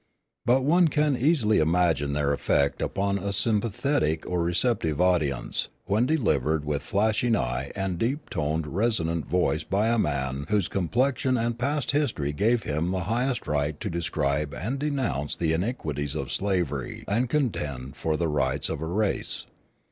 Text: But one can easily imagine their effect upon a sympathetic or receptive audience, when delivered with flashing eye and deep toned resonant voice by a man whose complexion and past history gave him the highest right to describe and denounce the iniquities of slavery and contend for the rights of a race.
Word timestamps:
But 0.47 0.63
one 0.63 0.87
can 0.87 1.15
easily 1.15 1.59
imagine 1.59 2.13
their 2.13 2.33
effect 2.33 2.81
upon 2.81 3.19
a 3.19 3.31
sympathetic 3.31 4.25
or 4.25 4.41
receptive 4.41 4.99
audience, 4.99 5.67
when 5.85 6.07
delivered 6.07 6.65
with 6.65 6.81
flashing 6.81 7.35
eye 7.35 7.71
and 7.75 7.99
deep 7.99 8.27
toned 8.31 8.65
resonant 8.65 9.27
voice 9.27 9.63
by 9.63 9.89
a 9.89 9.99
man 9.99 10.45
whose 10.49 10.67
complexion 10.67 11.37
and 11.37 11.59
past 11.59 11.91
history 11.91 12.33
gave 12.33 12.63
him 12.63 12.89
the 12.89 13.01
highest 13.01 13.45
right 13.45 13.79
to 13.79 13.91
describe 13.91 14.55
and 14.55 14.79
denounce 14.79 15.35
the 15.35 15.53
iniquities 15.53 16.15
of 16.15 16.31
slavery 16.31 17.05
and 17.07 17.29
contend 17.29 17.95
for 17.95 18.17
the 18.17 18.27
rights 18.27 18.69
of 18.69 18.81
a 18.81 18.87
race. 18.87 19.45